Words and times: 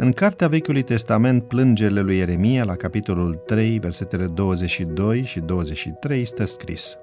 În 0.00 0.12
Cartea 0.12 0.48
Vechiului 0.48 0.82
Testament, 0.82 1.42
plângerile 1.42 2.00
lui 2.00 2.16
Ieremia, 2.16 2.64
la 2.64 2.74
capitolul 2.74 3.34
3, 3.34 3.78
versetele 3.78 4.26
22 4.26 5.24
și 5.24 5.40
23, 5.40 6.24
stă 6.24 6.44
scris 6.44 6.98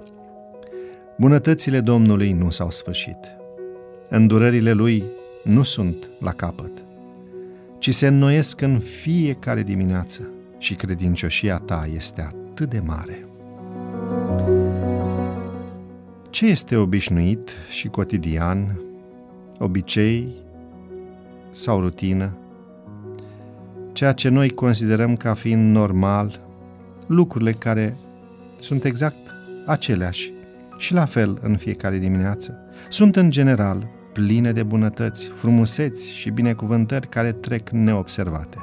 Bunătățile 1.17 1.79
Domnului 1.79 2.31
nu 2.31 2.49
s-au 2.49 2.71
sfârșit. 2.71 3.17
Îndurările 4.09 4.71
Lui 4.71 5.03
nu 5.43 5.63
sunt 5.63 6.09
la 6.19 6.31
capăt, 6.31 6.71
ci 7.77 7.93
se 7.93 8.07
înnoiesc 8.07 8.61
în 8.61 8.79
fiecare 8.79 9.63
dimineață 9.63 10.29
și 10.57 10.75
credincioșia 10.75 11.57
ta 11.57 11.87
este 11.95 12.21
atât 12.21 12.69
de 12.69 12.79
mare. 12.79 13.27
Ce 16.29 16.45
este 16.45 16.75
obișnuit 16.75 17.49
și 17.69 17.87
cotidian, 17.87 18.79
obicei 19.59 20.27
sau 21.51 21.79
rutină? 21.79 22.37
Ceea 23.95 24.11
ce 24.11 24.29
noi 24.29 24.49
considerăm 24.49 25.15
ca 25.15 25.33
fiind 25.33 25.75
normal, 25.75 26.39
lucrurile 27.07 27.51
care 27.51 27.97
sunt 28.59 28.83
exact 28.83 29.17
aceleași 29.65 30.31
și 30.77 30.93
la 30.93 31.05
fel 31.05 31.39
în 31.41 31.57
fiecare 31.57 31.97
dimineață. 31.97 32.57
Sunt 32.89 33.15
în 33.15 33.29
general 33.29 33.87
pline 34.13 34.51
de 34.51 34.63
bunătăți, 34.63 35.27
frumuseți 35.27 36.11
și 36.11 36.29
binecuvântări 36.29 37.09
care 37.09 37.31
trec 37.31 37.69
neobservate. 37.69 38.57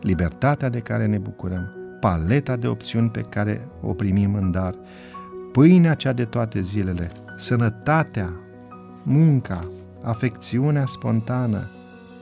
Libertatea 0.00 0.68
de 0.68 0.78
care 0.78 1.06
ne 1.06 1.18
bucurăm, 1.18 1.72
paleta 2.00 2.56
de 2.56 2.66
opțiuni 2.66 3.10
pe 3.10 3.20
care 3.20 3.68
o 3.82 3.92
primim 3.92 4.34
în 4.34 4.50
dar, 4.50 4.74
pâinea 5.52 5.94
cea 5.94 6.12
de 6.12 6.24
toate 6.24 6.60
zilele, 6.60 7.10
sănătatea, 7.36 8.32
munca, 9.02 9.70
afecțiunea 10.02 10.86
spontană, 10.86 11.70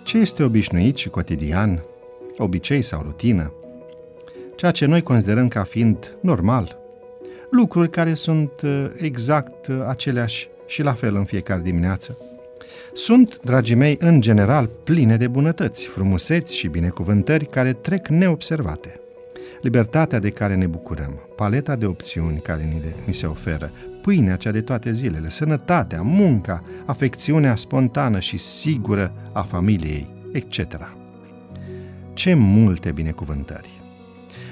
ce 0.04 0.18
este 0.18 0.42
obișnuit 0.42 0.96
și 0.96 1.08
cotidian, 1.08 1.82
obicei 2.42 2.82
sau 2.82 3.02
rutină, 3.02 3.52
ceea 4.56 4.70
ce 4.70 4.86
noi 4.86 5.02
considerăm 5.02 5.48
ca 5.48 5.62
fiind 5.62 6.16
normal, 6.20 6.78
lucruri 7.50 7.90
care 7.90 8.14
sunt 8.14 8.50
uh, 8.62 8.86
exact 8.96 9.66
uh, 9.66 9.76
aceleași 9.86 10.48
și 10.66 10.82
la 10.82 10.92
fel 10.92 11.16
în 11.16 11.24
fiecare 11.24 11.60
dimineață. 11.60 12.18
Sunt, 12.92 13.40
dragii 13.42 13.74
mei, 13.74 13.96
în 14.00 14.20
general 14.20 14.70
pline 14.84 15.16
de 15.16 15.28
bunătăți, 15.28 15.86
frumuseți 15.86 16.56
și 16.56 16.68
binecuvântări 16.68 17.46
care 17.46 17.72
trec 17.72 18.08
neobservate. 18.08 19.00
Libertatea 19.60 20.18
de 20.18 20.30
care 20.30 20.54
ne 20.54 20.66
bucurăm, 20.66 21.20
paleta 21.36 21.76
de 21.76 21.86
opțiuni 21.86 22.40
care 22.40 22.62
ni, 22.62 22.80
de, 22.80 22.94
ni 23.06 23.12
se 23.12 23.26
oferă, 23.26 23.70
pâinea 24.02 24.36
cea 24.36 24.50
de 24.50 24.60
toate 24.60 24.92
zilele, 24.92 25.28
sănătatea, 25.28 26.02
munca, 26.02 26.62
afecțiunea 26.84 27.56
spontană 27.56 28.18
și 28.18 28.36
sigură 28.36 29.12
a 29.32 29.42
familiei, 29.42 30.08
etc. 30.32 30.97
Ce 32.18 32.34
multe 32.34 32.92
binecuvântări! 32.92 33.80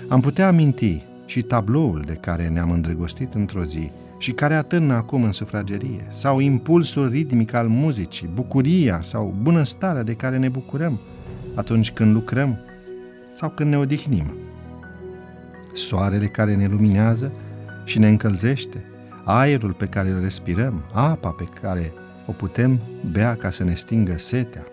Am 0.08 0.20
putea 0.20 0.46
aminti 0.46 1.02
și 1.24 1.42
tabloul 1.42 2.02
de 2.06 2.12
care 2.12 2.48
ne-am 2.48 2.70
îndrăgostit 2.70 3.34
într-o 3.34 3.64
zi 3.64 3.90
și 4.18 4.32
care 4.32 4.54
atârnă 4.54 4.94
acum 4.94 5.22
în 5.22 5.32
sufragerie, 5.32 6.06
sau 6.08 6.38
impulsul 6.38 7.08
ritmic 7.08 7.54
al 7.54 7.68
muzicii, 7.68 8.30
bucuria 8.34 9.02
sau 9.02 9.34
bunăstarea 9.42 10.02
de 10.02 10.14
care 10.14 10.38
ne 10.38 10.48
bucurăm 10.48 11.00
atunci 11.54 11.90
când 11.90 12.12
lucrăm 12.12 12.58
sau 13.32 13.48
când 13.48 13.70
ne 13.70 13.78
odihnim. 13.78 14.34
Soarele 15.72 16.26
care 16.26 16.54
ne 16.54 16.66
luminează 16.66 17.32
și 17.84 17.98
ne 17.98 18.08
încălzește, 18.08 18.84
aerul 19.24 19.72
pe 19.72 19.86
care 19.86 20.08
îl 20.08 20.20
respirăm, 20.20 20.82
apa 20.92 21.30
pe 21.30 21.44
care 21.60 21.92
o 22.26 22.32
putem 22.32 22.80
bea 23.12 23.34
ca 23.34 23.50
să 23.50 23.64
ne 23.64 23.74
stingă 23.74 24.18
setea, 24.18 24.66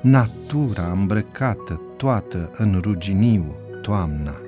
natura 0.00 0.90
îmbrăcată 0.92 1.82
toată 1.98 2.50
în 2.56 2.80
ruginiu, 2.82 3.54
toamna, 3.82 4.40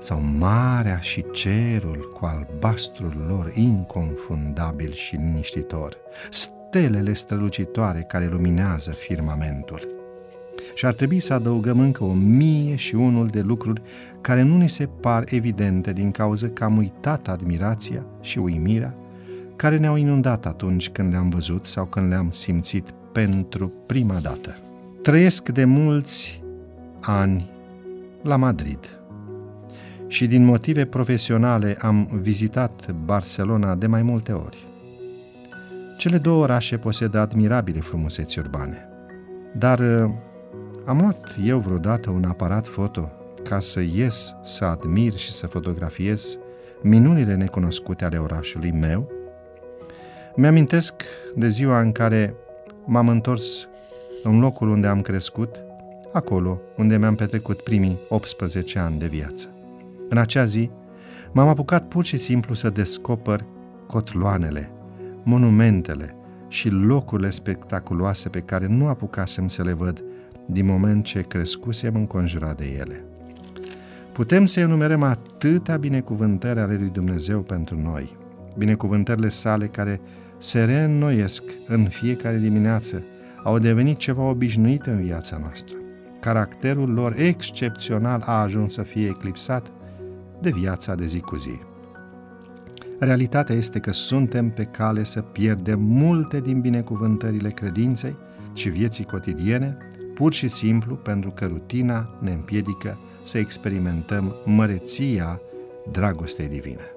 sau 0.00 0.22
marea 0.38 0.98
și 0.98 1.24
cerul 1.32 2.12
cu 2.14 2.24
albastrul 2.24 3.24
lor 3.28 3.52
inconfundabil 3.54 4.92
și 4.92 5.16
liniștitor, 5.16 5.96
stelele 6.30 7.12
strălucitoare 7.12 8.04
care 8.08 8.26
luminează 8.26 8.90
firmamentul. 8.90 9.88
Și 10.74 10.86
ar 10.86 10.92
trebui 10.92 11.20
să 11.20 11.34
adăugăm 11.34 11.80
încă 11.80 12.04
o 12.04 12.12
mie 12.12 12.74
și 12.74 12.94
unul 12.94 13.26
de 13.26 13.40
lucruri 13.40 13.82
care 14.20 14.42
nu 14.42 14.56
ni 14.56 14.68
se 14.68 14.86
par 14.86 15.24
evidente 15.28 15.92
din 15.92 16.10
cauza 16.10 16.48
că 16.48 16.64
am 16.64 16.76
uitat 16.76 17.28
admirația 17.28 18.04
și 18.20 18.38
uimirea 18.38 18.94
care 19.56 19.76
ne-au 19.76 19.96
inundat 19.96 20.46
atunci 20.46 20.90
când 20.90 21.12
le-am 21.12 21.28
văzut 21.28 21.66
sau 21.66 21.84
când 21.84 22.08
le-am 22.08 22.30
simțit 22.30 22.90
pentru 23.12 23.72
prima 23.86 24.18
dată. 24.22 24.58
Trăiesc 25.02 25.48
de 25.48 25.64
mulți 25.64 26.42
ani 27.00 27.50
la 28.22 28.36
Madrid– 28.36 28.92
și 30.08 30.26
din 30.26 30.44
motive 30.44 30.84
profesionale 30.84 31.76
am 31.80 32.08
vizitat 32.12 32.92
Barcelona 32.92 33.74
de 33.74 33.86
mai 33.86 34.02
multe 34.02 34.32
ori. 34.32 34.66
Cele 35.96 36.18
două 36.18 36.42
orașe 36.42 36.76
posedă 36.76 37.18
admirabile 37.18 37.80
frumuseți 37.80 38.38
urbane, 38.38 38.88
dar 39.54 39.78
uh, 39.78 40.10
am 40.84 41.00
luat 41.00 41.36
eu 41.44 41.58
vreodată 41.58 42.10
un 42.10 42.24
aparat 42.24 42.66
foto 42.66 43.12
ca 43.44 43.60
să 43.60 43.80
ies, 43.80 44.34
să 44.42 44.64
admir 44.64 45.16
și 45.16 45.30
să 45.30 45.46
fotografiez 45.46 46.38
minunile 46.82 47.34
necunoscute 47.34 48.04
ale 48.04 48.16
orașului 48.18 48.70
meu? 48.70 49.10
Mi-amintesc 50.36 50.92
de 51.36 51.48
ziua 51.48 51.80
în 51.80 51.92
care 51.92 52.34
m-am 52.84 53.08
întors 53.08 53.68
în 54.22 54.38
locul 54.38 54.68
unde 54.68 54.86
am 54.86 55.00
crescut, 55.00 55.62
acolo 56.12 56.60
unde 56.76 56.96
mi-am 56.96 57.14
petrecut 57.14 57.60
primii 57.60 57.98
18 58.08 58.78
ani 58.78 58.98
de 58.98 59.06
viață. 59.06 59.48
În 60.08 60.18
acea 60.18 60.44
zi, 60.44 60.70
m-am 61.32 61.48
apucat 61.48 61.88
pur 61.88 62.04
și 62.04 62.16
simplu 62.16 62.54
să 62.54 62.70
descoper 62.70 63.44
cotloanele, 63.86 64.70
monumentele 65.22 66.16
și 66.48 66.68
locurile 66.68 67.30
spectaculoase 67.30 68.28
pe 68.28 68.40
care 68.40 68.66
nu 68.66 68.86
apucasem 68.86 69.48
să 69.48 69.62
le 69.62 69.72
văd 69.72 70.04
din 70.46 70.66
moment 70.66 71.04
ce 71.04 71.20
crescusem 71.20 71.94
înconjurat 71.94 72.56
de 72.56 72.76
ele. 72.78 73.04
Putem 74.12 74.44
să 74.44 74.60
enumerăm 74.60 75.02
atâtea 75.02 75.76
binecuvântări 75.76 76.60
ale 76.60 76.76
lui 76.76 76.88
Dumnezeu 76.88 77.40
pentru 77.40 77.80
noi, 77.82 78.16
binecuvântările 78.56 79.28
sale 79.28 79.66
care 79.66 80.00
se 80.38 80.64
reînnoiesc 80.64 81.42
în 81.66 81.88
fiecare 81.88 82.38
dimineață, 82.38 83.02
au 83.44 83.58
devenit 83.58 83.96
ceva 83.96 84.22
obișnuit 84.22 84.86
în 84.86 85.02
viața 85.02 85.38
noastră. 85.42 85.77
Caracterul 86.20 86.92
lor 86.92 87.14
excepțional 87.16 88.22
a 88.26 88.40
ajuns 88.40 88.72
să 88.72 88.82
fie 88.82 89.06
eclipsat 89.06 89.72
de 90.40 90.50
viața 90.50 90.94
de 90.94 91.06
zi 91.06 91.20
cu 91.20 91.36
zi. 91.36 91.58
Realitatea 92.98 93.54
este 93.54 93.78
că 93.78 93.92
suntem 93.92 94.50
pe 94.50 94.64
cale 94.64 95.04
să 95.04 95.20
pierdem 95.20 95.80
multe 95.80 96.40
din 96.40 96.60
binecuvântările 96.60 97.50
credinței 97.50 98.16
și 98.54 98.68
vieții 98.68 99.04
cotidiene, 99.04 99.76
pur 100.14 100.32
și 100.32 100.48
simplu 100.48 100.94
pentru 100.94 101.30
că 101.30 101.46
rutina 101.46 102.18
ne 102.20 102.32
împiedică 102.32 102.98
să 103.22 103.38
experimentăm 103.38 104.34
măreția 104.44 105.40
dragostei 105.90 106.48
divine. 106.48 106.92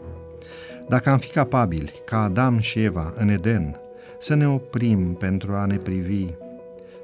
Dacă 0.89 1.09
am 1.09 1.17
fi 1.17 1.29
capabili, 1.29 1.91
ca 2.05 2.21
Adam 2.21 2.59
și 2.59 2.83
Eva 2.83 3.13
în 3.17 3.29
Eden, 3.29 3.75
să 4.19 4.35
ne 4.35 4.47
oprim 4.47 5.13
pentru 5.13 5.53
a 5.53 5.65
ne 5.65 5.77
privi 5.77 6.25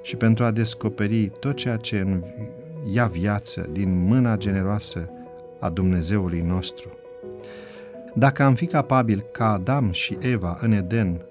și 0.08 0.16
pentru 0.16 0.44
a 0.44 0.52
descoperi 0.52 1.32
tot 1.40 1.56
ceea 1.56 1.76
ce 1.78 2.22
ia 2.94 3.06
viață 3.06 3.70
din 3.72 4.06
mâna 4.06 4.38
generoasă 4.38 5.10
a 5.60 5.70
Dumnezeului 5.70 6.42
nostru. 6.42 6.90
Dacă 8.14 8.44
am 8.44 8.54
fi 8.54 8.66
capabil 8.66 9.26
ca 9.32 9.52
Adam 9.52 9.92
și 9.92 10.18
Eva 10.20 10.58
în 10.62 10.72
Eden 10.72 11.22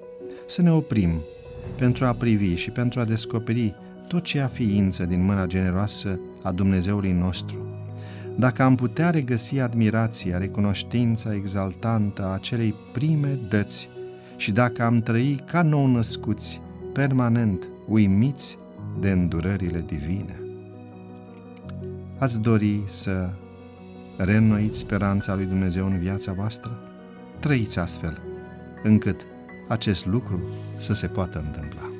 să 0.46 0.62
ne 0.62 0.72
oprim 0.72 1.10
pentru 1.78 2.04
a 2.04 2.12
privi 2.12 2.54
și 2.54 2.70
pentru 2.70 3.00
a 3.00 3.04
descoperi 3.04 3.74
tot 4.08 4.22
ce 4.22 4.40
a 4.40 4.46
ființă 4.46 5.04
din 5.04 5.24
mâna 5.24 5.46
generoasă 5.46 6.20
a 6.42 6.52
Dumnezeului 6.52 7.12
nostru, 7.12 7.66
dacă 8.38 8.62
am 8.62 8.74
putea 8.74 9.10
regăsi 9.10 9.58
admirația, 9.58 10.38
recunoștința 10.38 11.34
exaltantă 11.34 12.24
a 12.24 12.32
acelei 12.32 12.74
prime 12.92 13.38
dăți 13.48 13.88
și 14.36 14.52
dacă 14.52 14.82
am 14.82 15.00
trăi 15.00 15.42
ca 15.46 15.62
nou 15.62 15.86
născuți, 15.86 16.60
permanent, 16.92 17.68
uimiți 17.88 18.58
de 19.00 19.10
îndurările 19.10 19.84
divine. 19.86 20.40
Ați 22.18 22.40
dori 22.40 22.80
să 22.86 23.30
reînnoiți 24.16 24.78
speranța 24.78 25.34
lui 25.34 25.44
Dumnezeu 25.44 25.86
în 25.86 25.98
viața 25.98 26.32
voastră? 26.32 26.78
Trăiți 27.40 27.78
astfel, 27.78 28.22
încât 28.82 29.20
acest 29.68 30.06
lucru 30.06 30.40
să 30.76 30.92
se 30.92 31.06
poată 31.06 31.44
întâmpla. 31.46 31.95